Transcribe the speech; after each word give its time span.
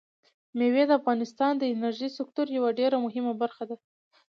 مېوې 0.57 0.83
د 0.87 0.91
افغانستان 0.99 1.51
د 1.57 1.63
انرژۍ 1.73 2.09
سکتور 2.17 2.47
یوه 2.57 2.69
ډېره 2.79 2.97
مهمه 3.05 3.33
برخه 3.41 3.63
ده. 3.69 3.75